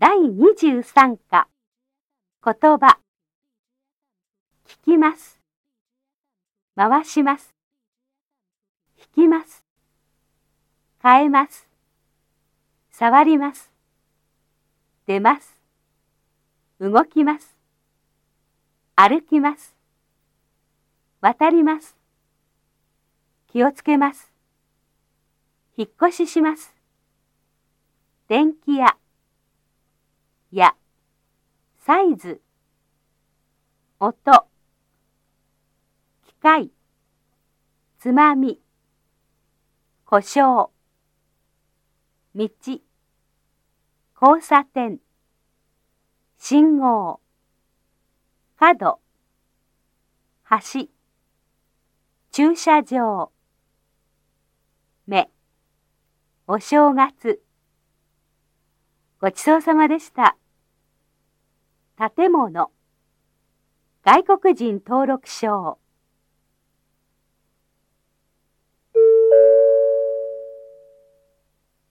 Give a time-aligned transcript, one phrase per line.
[0.00, 1.46] 第23課。
[2.42, 2.98] 言葉。
[4.66, 5.38] 聞きます。
[6.74, 7.54] 回します。
[8.96, 9.62] 引きます。
[11.02, 11.68] 変えます。
[12.90, 13.70] 触ります。
[15.04, 15.60] 出ます。
[16.80, 17.54] 動きます。
[18.96, 19.76] 歩きます。
[21.20, 21.94] 渡ります。
[23.52, 24.32] 気をつけます。
[25.76, 26.74] 引っ越しします。
[28.28, 28.96] 電気屋。
[30.52, 30.74] や、
[31.78, 32.40] サイズ、
[34.00, 34.48] 音、
[36.26, 36.72] 機械、
[37.98, 38.60] つまみ、
[40.04, 40.70] 故障、
[42.34, 42.48] 道、
[44.20, 44.98] 交差点、
[46.36, 47.20] 信号、
[48.56, 49.00] 角、
[50.48, 50.88] 橋、
[52.32, 53.30] 駐車場、
[55.06, 55.30] 目、
[56.48, 57.40] お正月、
[59.20, 60.38] ごちそうさまでした。
[62.16, 62.70] 建物
[64.02, 65.78] 外国人登録証